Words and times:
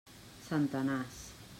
Centenars. 0.47 1.19